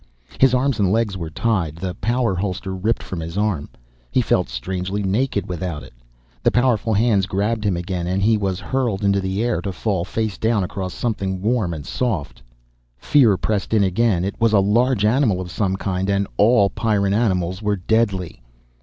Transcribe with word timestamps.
His 0.39 0.55
arms 0.55 0.79
and 0.79 0.91
legs 0.91 1.15
were 1.15 1.29
tied, 1.29 1.75
the 1.75 1.93
power 1.93 2.33
holster 2.33 2.75
ripped 2.75 3.03
from 3.03 3.19
his 3.19 3.37
arm. 3.37 3.69
He 4.09 4.19
felt 4.19 4.49
strangely 4.49 5.03
naked 5.03 5.47
without 5.47 5.83
it. 5.83 5.93
The 6.41 6.49
powerful 6.49 6.95
hands 6.95 7.27
grabbed 7.27 7.63
him 7.63 7.77
again 7.77 8.07
and 8.07 8.19
he 8.23 8.35
was 8.35 8.59
hurled 8.59 9.03
into 9.03 9.21
the 9.21 9.43
air, 9.43 9.61
to 9.61 9.71
fall 9.71 10.03
face 10.03 10.39
down 10.39 10.63
across 10.63 10.95
something 10.95 11.39
warm 11.39 11.71
and 11.71 11.85
soft. 11.85 12.41
Fear 12.97 13.37
pressed 13.37 13.75
in 13.75 13.83
again, 13.83 14.25
it 14.25 14.41
was 14.41 14.53
a 14.53 14.59
large 14.59 15.05
animal 15.05 15.39
of 15.39 15.51
some 15.51 15.75
kind. 15.75 16.09
And 16.09 16.25
all 16.35 16.71
Pyrran 16.71 17.13
animals 17.13 17.61
were 17.61 17.75
deadly. 17.75 18.41